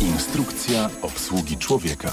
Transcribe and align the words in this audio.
Instrukcja 0.00 0.90
obsługi 1.02 1.56
człowieka. 1.56 2.12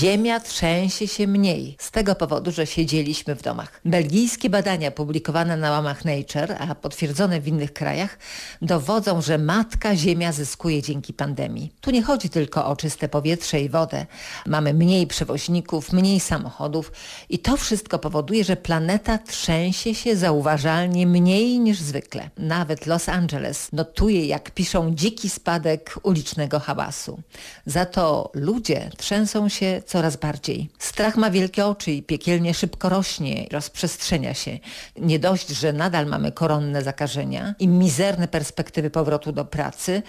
Ziemia 0.00 0.40
trzęsie 0.40 1.08
się 1.08 1.26
mniej 1.26 1.76
z 1.78 1.90
tego 1.90 2.14
powodu, 2.14 2.52
że 2.52 2.66
siedzieliśmy 2.66 3.34
w 3.34 3.42
domach. 3.42 3.80
Belgijskie 3.84 4.50
badania 4.50 4.90
publikowane 4.90 5.56
na 5.56 5.70
łamach 5.70 6.04
Nature, 6.04 6.56
a 6.58 6.74
potwierdzone 6.74 7.40
w 7.40 7.48
innych 7.48 7.72
krajach, 7.72 8.18
dowodzą, 8.62 9.22
że 9.22 9.38
matka 9.38 9.96
Ziemia 9.96 10.32
zyskuje 10.32 10.82
dzięki 10.82 11.12
pandemii. 11.12 11.72
Tu 11.80 11.90
nie 11.90 12.02
chodzi 12.02 12.28
tylko 12.28 12.66
o 12.66 12.76
czyste 12.76 13.08
powietrze 13.08 13.60
i 13.60 13.68
wodę. 13.68 14.06
Mamy 14.46 14.74
mniej 14.74 15.06
przewoźników, 15.06 15.92
mniej 15.92 16.20
samochodów 16.20 16.92
i 17.28 17.38
to 17.38 17.56
wszystko 17.56 17.98
powoduje, 17.98 18.44
że 18.44 18.56
planeta 18.56 19.18
trzęsie 19.18 19.94
się 19.94 20.16
zauważalnie 20.16 21.06
mniej 21.06 21.58
niż 21.58 21.80
zwykle. 21.80 22.30
Nawet 22.38 22.86
Los 22.86 23.08
Angeles 23.08 23.72
notuje, 23.72 24.26
jak 24.26 24.50
piszą, 24.50 24.94
dziki 24.94 25.30
spadek 25.30 25.94
ulicznego 26.02 26.60
hałasu. 26.60 27.20
Za 27.66 27.86
to 27.86 28.30
ludzie 28.34 28.90
trzęsą 28.96 29.48
się 29.48 29.82
coraz 29.90 30.16
bardziej. 30.16 30.68
Strach 30.78 31.16
ma 31.16 31.30
wielkie 31.30 31.66
oczy 31.66 31.90
i 31.90 32.02
piekielnie 32.02 32.54
szybko 32.54 32.88
rośnie, 32.88 33.46
rozprzestrzenia 33.52 34.34
się. 34.34 34.58
Nie 34.96 35.18
dość, 35.18 35.48
że 35.48 35.72
nadal 35.72 36.06
mamy 36.06 36.32
koronne 36.32 36.82
zakażenia 36.82 37.54
i 37.58 37.68
mizerne 37.68 38.28
perspektywy 38.28 38.90
powrotu 38.90 39.32
do 39.32 39.44
pracy, 39.44 40.02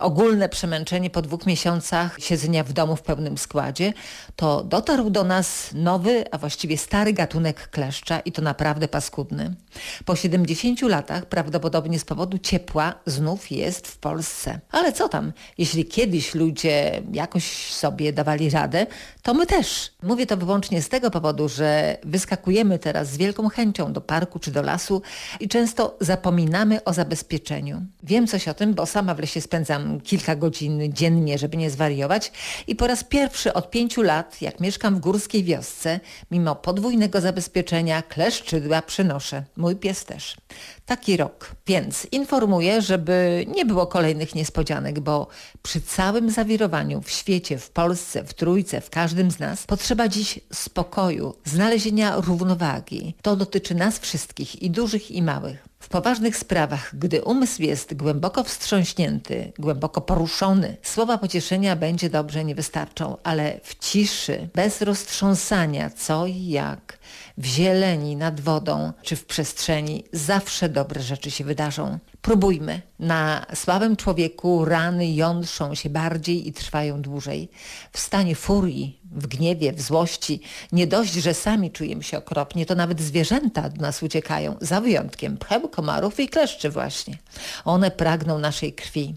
ogólne 0.00 0.48
przemęczenie 0.48 1.10
po 1.10 1.22
dwóch 1.22 1.46
miesiącach 1.46 2.16
siedzenia 2.18 2.64
w 2.64 2.72
domu 2.72 2.96
w 2.96 3.02
pełnym 3.02 3.38
składzie, 3.38 3.92
to 4.36 4.64
dotarł 4.64 5.10
do 5.10 5.24
nas 5.24 5.70
nowy, 5.74 6.24
a 6.30 6.38
właściwie 6.38 6.78
stary 6.78 7.12
gatunek 7.12 7.68
kleszcza 7.70 8.20
i 8.20 8.32
to 8.32 8.42
naprawdę 8.42 8.88
paskudny. 8.88 9.54
Po 10.04 10.16
70 10.16 10.82
latach, 10.82 11.26
prawdopodobnie 11.26 11.98
z 11.98 12.04
powodu 12.04 12.38
ciepła, 12.38 12.94
znów 13.06 13.50
jest 13.50 13.86
w 13.86 13.98
Polsce. 13.98 14.60
Ale 14.70 14.92
co 14.92 15.08
tam, 15.08 15.32
jeśli 15.58 15.84
kiedyś 15.84 16.34
ludzie 16.34 17.02
jakoś 17.12 17.72
sobie 17.72 18.12
dawali 18.12 18.50
radę, 18.50 18.86
to 19.22 19.34
my 19.34 19.46
też. 19.46 19.92
Mówię 20.02 20.26
to 20.26 20.36
wyłącznie 20.36 20.82
z 20.82 20.88
tego 20.88 21.10
powodu, 21.10 21.48
że 21.48 21.98
wyskakujemy 22.04 22.78
teraz 22.78 23.10
z 23.10 23.16
wielką 23.16 23.48
chęcią 23.48 23.92
do 23.92 24.00
parku 24.00 24.38
czy 24.38 24.50
do 24.50 24.62
lasu 24.62 25.02
i 25.40 25.48
często 25.48 25.96
zapominamy 26.00 26.84
o 26.84 26.92
zabezpieczeniu. 26.92 27.82
Wiem 28.02 28.26
coś 28.26 28.48
o 28.48 28.54
tym, 28.54 28.74
bo 28.74 28.86
sama 28.86 29.14
w 29.14 29.18
lesie 29.18 29.40
spędzam 29.40 29.89
kilka 29.98 30.36
godzin 30.36 30.92
dziennie, 30.92 31.38
żeby 31.38 31.56
nie 31.56 31.70
zwariować. 31.70 32.32
I 32.66 32.76
po 32.76 32.86
raz 32.86 33.04
pierwszy 33.04 33.52
od 33.52 33.70
pięciu 33.70 34.02
lat, 34.02 34.42
jak 34.42 34.60
mieszkam 34.60 34.96
w 34.96 35.00
górskiej 35.00 35.44
wiosce, 35.44 36.00
mimo 36.30 36.56
podwójnego 36.56 37.20
zabezpieczenia 37.20 38.02
kleszczydła 38.02 38.82
przynoszę. 38.82 39.44
Mój 39.56 39.76
pies 39.76 40.04
też. 40.04 40.36
Taki 40.86 41.16
rok. 41.16 41.50
Więc 41.66 42.06
informuję, 42.12 42.82
żeby 42.82 43.46
nie 43.56 43.64
było 43.64 43.86
kolejnych 43.86 44.34
niespodzianek, 44.34 45.00
bo 45.00 45.28
przy 45.62 45.80
całym 45.80 46.30
zawirowaniu 46.30 47.02
w 47.02 47.10
świecie, 47.10 47.58
w 47.58 47.70
Polsce, 47.70 48.24
w 48.24 48.34
Trójce, 48.34 48.80
w 48.80 48.90
każdym 48.90 49.30
z 49.30 49.38
nas, 49.38 49.66
potrzeba 49.66 50.08
dziś 50.08 50.40
spokoju, 50.52 51.34
znalezienia 51.44 52.16
równowagi. 52.16 53.14
To 53.22 53.36
dotyczy 53.36 53.74
nas 53.74 53.98
wszystkich, 53.98 54.62
i 54.62 54.70
dużych, 54.70 55.10
i 55.10 55.22
małych. 55.22 55.69
W 55.80 55.88
poważnych 55.88 56.36
sprawach, 56.36 56.90
gdy 56.98 57.22
umysł 57.22 57.62
jest 57.62 57.94
głęboko 57.94 58.44
wstrząśnięty, 58.44 59.52
głęboko 59.58 60.00
poruszony, 60.00 60.76
słowa 60.82 61.18
pocieszenia 61.18 61.76
będzie 61.76 62.10
dobrze 62.10 62.44
nie 62.44 62.54
wystarczą, 62.54 63.16
ale 63.22 63.60
w 63.62 63.78
ciszy, 63.78 64.48
bez 64.54 64.82
roztrząsania 64.82 65.90
co 65.90 66.26
i 66.26 66.46
jak, 66.46 66.98
w 67.38 67.44
zieleni, 67.44 68.16
nad 68.16 68.40
wodą 68.40 68.92
czy 69.02 69.16
w 69.16 69.24
przestrzeni 69.24 70.04
zawsze 70.12 70.68
dobre 70.68 71.02
rzeczy 71.02 71.30
się 71.30 71.44
wydarzą. 71.44 71.98
Próbujmy. 72.22 72.82
Na 72.98 73.46
słabym 73.54 73.96
człowieku 73.96 74.64
rany 74.64 75.12
jątrzą 75.12 75.74
się 75.74 75.90
bardziej 75.90 76.48
i 76.48 76.52
trwają 76.52 77.02
dłużej. 77.02 77.50
W 77.92 77.98
stanie 77.98 78.34
furii, 78.34 79.00
w 79.12 79.26
gniewie, 79.26 79.72
w 79.72 79.80
złości, 79.80 80.40
nie 80.72 80.86
dość, 80.86 81.12
że 81.12 81.34
sami 81.34 81.70
czujemy 81.70 82.02
się 82.02 82.18
okropnie, 82.18 82.66
to 82.66 82.74
nawet 82.74 83.00
zwierzęta 83.00 83.64
od 83.64 83.78
nas 83.78 84.02
uciekają, 84.02 84.56
za 84.60 84.80
wyjątkiem 84.80 85.36
pcheł, 85.36 85.68
komarów 85.68 86.20
i 86.20 86.28
kleszczy 86.28 86.70
właśnie. 86.70 87.18
One 87.64 87.90
pragną 87.90 88.38
naszej 88.38 88.72
krwi 88.72 89.14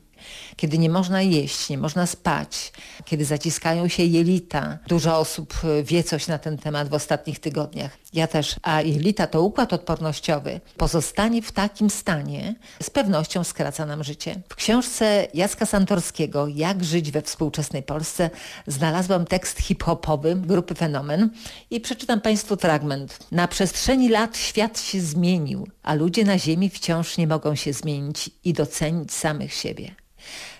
kiedy 0.56 0.78
nie 0.78 0.90
można 0.90 1.22
jeść, 1.22 1.70
nie 1.70 1.78
można 1.78 2.06
spać, 2.06 2.72
kiedy 3.06 3.26
zaciskają 3.26 3.88
się 3.88 4.04
jelita. 4.04 4.78
Dużo 4.88 5.18
osób 5.18 5.54
e, 5.64 5.84
wie 5.84 6.04
coś 6.04 6.28
na 6.28 6.38
ten 6.38 6.58
temat 6.58 6.90
w 6.90 6.94
ostatnich 6.94 7.40
tygodniach. 7.40 7.98
Ja 8.14 8.28
też. 8.28 8.56
A 8.62 8.82
jelita 8.82 9.28
to 9.28 9.42
układ 9.42 9.74
odpornościowy. 9.74 10.62
Pozostanie 10.78 11.42
w 11.42 11.52
takim 11.52 11.90
stanie 11.90 12.56
z 12.84 12.90
pewnością 12.90 13.44
skraca 13.44 13.86
nam 13.86 14.04
życie. 14.04 14.42
W 14.50 14.56
książce 14.56 15.28
Jacka 15.34 15.66
Santorskiego 15.66 16.48
Jak 16.48 16.84
żyć 16.84 17.12
we 17.12 17.22
współczesnej 17.22 17.84
Polsce 17.84 18.30
znalazłam 18.68 19.26
tekst 19.26 19.60
hip-hopowy 19.60 20.36
grupy 20.36 20.76
Fenomen 20.76 21.30
i 21.70 21.82
przeczytam 21.82 22.22
Państwu 22.22 22.56
fragment. 22.56 23.20
Na 23.32 23.48
przestrzeni 23.48 24.10
lat 24.10 24.38
świat 24.38 24.80
się 24.80 25.02
zmienił, 25.02 25.68
a 25.84 25.94
ludzie 25.94 26.24
na 26.26 26.38
ziemi 26.38 26.70
wciąż 26.70 27.18
nie 27.18 27.28
mogą 27.28 27.56
się 27.56 27.74
zmienić 27.74 28.30
i 28.44 28.54
docenić 28.54 29.14
samych 29.14 29.54
siebie. 29.54 29.96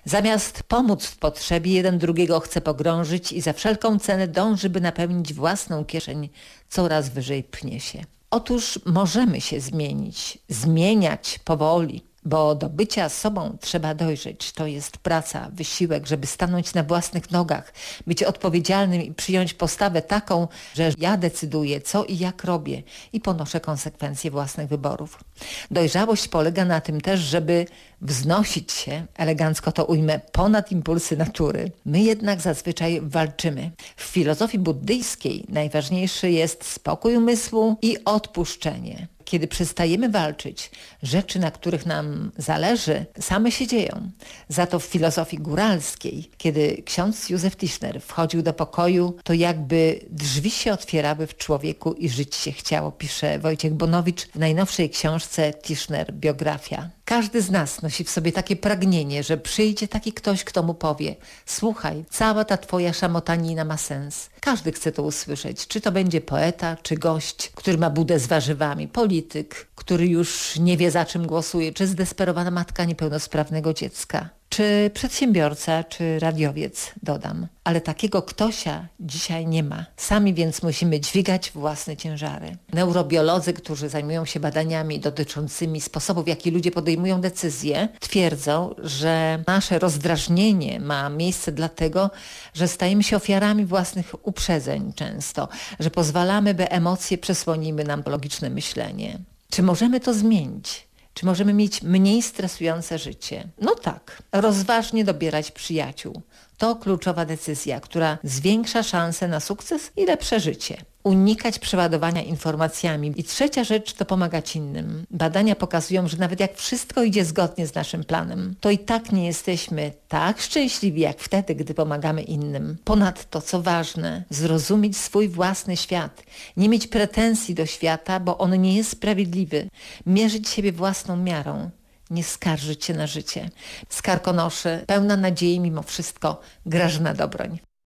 Zamiast 0.06 0.64
pomóc 0.64 1.06
w 1.06 1.18
potrzebie, 1.18 1.74
jeden 1.74 1.98
drugiego 1.98 2.40
chce 2.40 2.62
pogrążyć 2.62 3.32
i 3.32 3.42
za 3.42 3.54
wszelką 3.54 4.00
cenę 4.00 4.28
dąży, 4.28 4.70
by 4.70 4.82
napełnić 4.82 5.34
własną 5.34 5.86
kieszeń, 5.86 6.30
coraz 6.70 7.10
wyżej 7.10 7.44
pnie 7.44 7.80
się. 7.80 8.04
Otóż 8.32 8.80
możemy 8.86 9.42
się 9.42 9.60
zmienić, 9.60 10.38
zmieniać 10.50 11.40
powoli, 11.46 12.04
bo 12.26 12.56
do 12.56 12.70
bycia 12.70 13.10
sobą 13.10 13.58
trzeba 13.62 13.96
dojrzeć. 13.96 14.52
To 14.52 14.68
jest 14.68 14.98
praca, 14.98 15.50
wysiłek, 15.54 16.08
żeby 16.08 16.28
stanąć 16.28 16.74
na 16.74 16.84
własnych 16.84 17.32
nogach, 17.32 17.74
być 18.08 18.24
odpowiedzialnym 18.24 19.02
i 19.02 19.14
przyjąć 19.14 19.54
postawę 19.54 20.02
taką, 20.02 20.48
że 20.76 20.92
ja 20.98 21.18
decyduję, 21.18 21.82
co 21.82 22.04
i 22.04 22.18
jak 22.18 22.44
robię 22.44 22.84
i 23.14 23.20
ponoszę 23.20 23.60
konsekwencje 23.60 24.32
własnych 24.32 24.68
wyborów. 24.68 25.24
Dojrzałość 25.72 26.28
polega 26.28 26.66
na 26.66 26.82
tym 26.82 27.02
też, 27.02 27.20
żeby 27.20 27.66
wznosić 28.02 28.72
się, 28.72 29.06
elegancko 29.16 29.72
to 29.72 29.86
ujmę, 29.86 30.20
ponad 30.32 30.72
impulsy 30.72 31.18
natury. 31.18 31.72
My 31.86 32.02
jednak 32.02 32.42
zazwyczaj 32.42 33.02
walczymy. 33.04 33.72
W 33.96 34.04
filozofii 34.04 34.60
buddyjskiej 34.60 35.46
najważniejszy 35.50 36.32
jest 36.32 36.66
spokój 36.66 37.16
umysłu 37.18 37.76
i 37.82 37.98
odpuszczenie 38.06 39.08
kiedy 39.26 39.48
przestajemy 39.48 40.10
walczyć, 40.10 40.72
rzeczy, 41.04 41.40
na 41.40 41.52
których 41.52 41.86
nam 41.86 42.32
zależy, 42.38 43.06
same 43.20 43.52
się 43.52 43.68
dzieją. 43.68 44.10
Za 44.50 44.68
to 44.68 44.80
w 44.80 44.86
filozofii 44.86 45.38
góralskiej, 45.38 46.30
kiedy 46.38 46.84
ksiądz 46.86 47.30
Józef 47.30 47.58
Tischner 47.58 48.02
wchodził 48.02 48.42
do 48.42 48.54
pokoju, 48.54 49.16
to 49.24 49.34
jakby 49.34 50.00
drzwi 50.10 50.52
się 50.52 50.74
otwierały 50.74 51.28
w 51.28 51.38
człowieku 51.38 51.94
i 51.94 52.10
żyć 52.10 52.36
się 52.36 52.52
chciało, 52.52 52.92
pisze 52.92 53.40
Wojciech 53.40 53.74
Bonowicz 53.74 54.28
w 54.28 54.40
najnowszej 54.40 54.90
książce 54.90 55.54
Tischner 55.54 56.14
Biografia. 56.14 56.90
Każdy 57.06 57.42
z 57.42 57.52
nas 57.52 57.82
nosi 57.82 58.04
w 58.04 58.10
sobie 58.10 58.32
takie 58.32 58.56
pragnienie, 58.56 59.24
że 59.24 59.38
przyjdzie 59.38 59.88
taki 59.88 60.14
ktoś, 60.14 60.44
kto 60.44 60.64
mu 60.64 60.74
powie 60.74 61.16
słuchaj, 61.46 62.06
cała 62.10 62.46
ta 62.46 62.58
twoja 62.58 62.94
szamotanina 62.94 63.66
ma 63.66 63.78
sens. 63.78 64.30
Każdy 64.44 64.72
chce 64.72 64.92
to 64.92 65.04
usłyszeć, 65.04 65.68
czy 65.68 65.82
to 65.82 65.92
będzie 65.92 66.22
poeta, 66.22 66.78
czy 66.84 66.96
gość, 66.96 67.50
który 67.56 67.78
ma 67.78 67.90
budę 67.90 68.20
z 68.20 68.28
warzywami, 68.28 68.88
polityk, 68.88 69.68
który 69.76 70.08
już 70.08 70.60
nie 70.60 70.78
wie 70.78 70.92
za 70.92 71.06
czym 71.06 71.28
głosuje, 71.28 71.74
czy 71.74 71.88
zdesperowana 71.88 72.52
matka 72.52 72.86
niepełnosprawnego 72.86 73.74
dziecka 73.74 74.30
czy 74.56 74.92
przedsiębiorca, 74.94 75.84
czy 75.84 76.20
radiowiec, 76.20 76.92
dodam. 77.04 77.48
Ale 77.64 77.82
takiego 77.82 78.22
ktośa 78.22 78.88
dzisiaj 79.00 79.48
nie 79.48 79.64
ma. 79.64 79.86
Sami 79.98 80.34
więc 80.34 80.64
musimy 80.64 81.00
dźwigać 81.00 81.52
własne 81.52 81.98
ciężary. 81.98 82.58
Neurobiolodzy, 82.74 83.54
którzy 83.54 83.90
zajmują 83.90 84.26
się 84.26 84.40
badaniami 84.40 85.00
dotyczącymi 85.00 85.82
sposobów, 85.82 86.26
w 86.26 86.28
jaki 86.28 86.52
ludzie 86.52 86.72
podejmują 86.72 87.22
decyzje, 87.22 87.90
twierdzą, 88.00 88.76
że 88.78 89.44
nasze 89.48 89.80
rozdrażnienie 89.80 90.80
ma 90.80 91.10
miejsce 91.10 91.52
dlatego, 91.52 92.12
że 92.54 92.68
stajemy 92.68 93.04
się 93.04 93.16
ofiarami 93.16 93.66
własnych 93.66 94.28
uprzedzeń 94.28 94.94
często, 94.96 95.48
że 95.80 95.92
pozwalamy, 95.92 96.54
by 96.54 96.70
emocje 96.70 97.18
przesłoniły 97.18 97.84
nam 97.84 98.04
logiczne 98.06 98.50
myślenie. 98.50 99.20
Czy 99.50 99.64
możemy 99.64 100.00
to 100.00 100.14
zmienić? 100.14 100.88
Czy 101.14 101.26
możemy 101.26 101.54
mieć 101.54 101.82
mniej 101.82 102.22
stresujące 102.22 102.98
życie? 102.98 103.48
No 103.62 103.76
tak, 103.76 104.24
rozważnie 104.32 105.06
dobierać 105.06 105.52
przyjaciół. 105.52 106.22
To 106.64 106.76
kluczowa 106.76 107.26
decyzja, 107.26 107.80
która 107.80 108.18
zwiększa 108.24 108.84
szanse 108.84 109.28
na 109.28 109.40
sukces 109.40 109.92
i 109.98 110.06
lepsze 110.06 110.40
życie 110.40 110.78
unikać 111.04 111.60
przeładowania 111.60 112.22
informacjami. 112.22 113.14
I 113.18 113.24
trzecia 113.24 113.64
rzecz 113.64 113.94
to 113.94 114.06
pomagać 114.06 114.56
innym. 114.56 115.06
Badania 115.12 115.56
pokazują, 115.56 116.08
że 116.08 116.18
nawet 116.18 116.40
jak 116.40 116.56
wszystko 116.56 117.04
idzie 117.04 117.26
zgodnie 117.26 117.68
z 117.68 117.76
naszym 117.76 118.04
planem, 118.04 118.56
to 118.60 118.70
i 118.70 118.78
tak 118.78 119.12
nie 119.12 119.26
jesteśmy 119.26 119.92
tak 120.08 120.42
szczęśliwi 120.42 121.02
jak 121.02 121.20
wtedy, 121.20 121.56
gdy 121.56 121.74
pomagamy 121.74 122.22
innym. 122.22 122.78
Ponadto, 122.84 123.42
co 123.42 123.62
ważne, 123.62 124.24
zrozumieć 124.30 124.98
swój 124.98 125.30
własny 125.30 125.78
świat. 125.78 126.24
Nie 126.58 126.70
mieć 126.70 126.88
pretensji 126.88 127.56
do 127.56 127.66
świata, 127.66 128.20
bo 128.20 128.38
on 128.38 128.62
nie 128.62 128.76
jest 128.76 128.90
sprawiedliwy. 128.90 129.70
Mierzyć 130.06 130.50
siebie 130.50 130.72
własną 130.72 131.18
miarą 131.18 131.70
nie 132.14 132.24
skarżyć 132.24 132.86
się 132.86 132.94
na 132.94 133.08
życie. 133.08 133.50
Z 133.90 134.02
Karkonoszy, 134.02 134.84
pełna 134.88 135.18
nadziei 135.18 135.60
mimo 135.60 135.84
wszystko, 135.84 136.42
Grażyna 136.66 137.14
Dobroń. 137.14 137.60